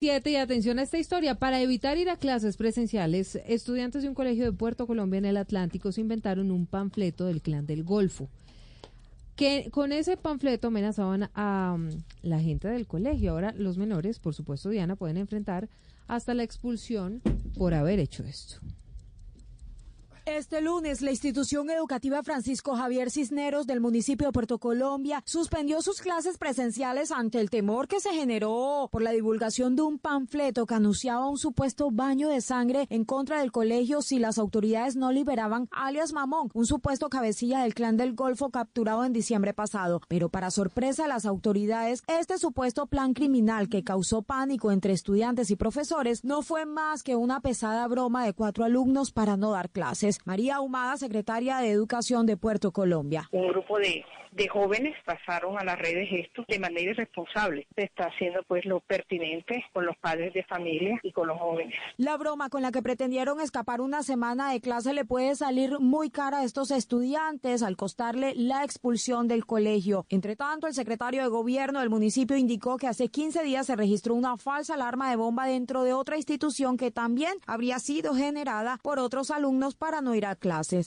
Y 0.00 0.10
atención 0.10 0.78
a 0.78 0.82
esta 0.82 0.96
historia. 0.96 1.34
Para 1.34 1.60
evitar 1.60 1.98
ir 1.98 2.08
a 2.08 2.16
clases 2.16 2.56
presenciales, 2.56 3.34
estudiantes 3.46 4.02
de 4.02 4.08
un 4.08 4.14
colegio 4.14 4.44
de 4.44 4.52
Puerto 4.52 4.86
Colombia 4.86 5.18
en 5.18 5.24
el 5.24 5.36
Atlántico 5.36 5.90
se 5.90 6.00
inventaron 6.00 6.52
un 6.52 6.66
panfleto 6.66 7.26
del 7.26 7.42
clan 7.42 7.66
del 7.66 7.82
Golfo. 7.82 8.28
Que 9.34 9.70
con 9.72 9.90
ese 9.90 10.16
panfleto 10.16 10.68
amenazaban 10.68 11.30
a 11.34 11.74
um, 11.74 11.90
la 12.22 12.38
gente 12.38 12.68
del 12.68 12.86
colegio. 12.86 13.32
Ahora 13.32 13.52
los 13.56 13.76
menores, 13.76 14.20
por 14.20 14.34
supuesto, 14.34 14.68
Diana, 14.68 14.94
pueden 14.94 15.16
enfrentar 15.16 15.68
hasta 16.06 16.32
la 16.32 16.44
expulsión 16.44 17.20
por 17.56 17.74
haber 17.74 17.98
hecho 17.98 18.22
esto. 18.22 18.60
Este 20.36 20.60
lunes, 20.60 21.00
la 21.00 21.10
institución 21.10 21.70
educativa 21.70 22.22
Francisco 22.22 22.76
Javier 22.76 23.10
Cisneros 23.10 23.66
del 23.66 23.80
municipio 23.80 24.26
de 24.26 24.32
Puerto 24.32 24.58
Colombia 24.58 25.22
suspendió 25.24 25.80
sus 25.80 26.02
clases 26.02 26.36
presenciales 26.36 27.10
ante 27.10 27.40
el 27.40 27.48
temor 27.48 27.88
que 27.88 27.98
se 27.98 28.12
generó 28.12 28.90
por 28.92 29.00
la 29.00 29.12
divulgación 29.12 29.74
de 29.74 29.82
un 29.82 29.98
panfleto 29.98 30.66
que 30.66 30.74
anunciaba 30.74 31.28
un 31.28 31.38
supuesto 31.38 31.90
baño 31.90 32.28
de 32.28 32.42
sangre 32.42 32.86
en 32.90 33.06
contra 33.06 33.40
del 33.40 33.52
colegio 33.52 34.02
si 34.02 34.18
las 34.18 34.36
autoridades 34.36 34.96
no 34.96 35.12
liberaban 35.12 35.66
alias 35.72 36.12
Mamón, 36.12 36.50
un 36.52 36.66
supuesto 36.66 37.08
cabecilla 37.08 37.62
del 37.62 37.74
clan 37.74 37.96
del 37.96 38.14
Golfo 38.14 38.50
capturado 38.50 39.06
en 39.06 39.14
diciembre 39.14 39.54
pasado. 39.54 40.02
Pero 40.08 40.28
para 40.28 40.50
sorpresa 40.50 41.04
de 41.04 41.08
las 41.08 41.24
autoridades, 41.24 42.02
este 42.06 42.36
supuesto 42.36 42.86
plan 42.86 43.14
criminal 43.14 43.70
que 43.70 43.82
causó 43.82 44.20
pánico 44.20 44.72
entre 44.72 44.92
estudiantes 44.92 45.50
y 45.50 45.56
profesores 45.56 46.22
no 46.22 46.42
fue 46.42 46.66
más 46.66 47.02
que 47.02 47.16
una 47.16 47.40
pesada 47.40 47.88
broma 47.88 48.26
de 48.26 48.34
cuatro 48.34 48.64
alumnos 48.64 49.10
para 49.10 49.38
no 49.38 49.52
dar 49.52 49.70
clases. 49.70 50.17
María 50.24 50.60
Humada, 50.60 50.96
secretaria 50.96 51.58
de 51.58 51.70
Educación 51.70 52.26
de 52.26 52.36
Puerto 52.36 52.72
Colombia. 52.72 53.28
Un 53.32 53.48
grupo 53.48 53.78
de, 53.78 54.04
de 54.32 54.48
jóvenes 54.48 54.94
pasaron 55.04 55.58
a 55.58 55.64
las 55.64 55.78
redes 55.78 56.08
esto 56.12 56.44
de 56.48 56.58
manera 56.58 56.92
irresponsable. 56.92 57.66
Se 57.76 57.84
está 57.84 58.04
haciendo 58.04 58.42
pues 58.46 58.64
lo 58.64 58.80
pertinente 58.80 59.64
con 59.72 59.86
los 59.86 59.96
padres 59.96 60.32
de 60.34 60.44
familia 60.44 60.98
y 61.02 61.12
con 61.12 61.28
los 61.28 61.38
jóvenes. 61.38 61.74
La 61.96 62.16
broma 62.16 62.48
con 62.48 62.62
la 62.62 62.72
que 62.72 62.82
pretendieron 62.82 63.40
escapar 63.40 63.80
una 63.80 64.02
semana 64.02 64.52
de 64.52 64.60
clase 64.60 64.92
le 64.92 65.04
puede 65.04 65.34
salir 65.34 65.78
muy 65.80 66.10
cara 66.10 66.38
a 66.38 66.44
estos 66.44 66.70
estudiantes 66.70 67.62
al 67.62 67.76
costarle 67.76 68.34
la 68.34 68.64
expulsión 68.64 69.28
del 69.28 69.46
colegio. 69.46 70.06
Entre 70.08 70.36
tanto, 70.36 70.66
el 70.66 70.74
secretario 70.74 71.22
de 71.22 71.28
gobierno 71.28 71.80
del 71.80 71.90
municipio 71.90 72.36
indicó 72.36 72.76
que 72.76 72.86
hace 72.86 73.08
15 73.08 73.42
días 73.42 73.66
se 73.66 73.76
registró 73.76 74.14
una 74.14 74.36
falsa 74.36 74.74
alarma 74.74 75.10
de 75.10 75.16
bomba 75.16 75.46
dentro 75.46 75.82
de 75.82 75.92
otra 75.92 76.16
institución 76.16 76.76
que 76.76 76.90
también 76.90 77.34
habría 77.46 77.78
sido 77.78 78.14
generada 78.14 78.78
por 78.82 78.98
otros 78.98 79.30
alumnos 79.30 79.74
para 79.74 79.97
no 80.00 80.14
ir 80.14 80.26
a 80.26 80.36
clases. 80.36 80.86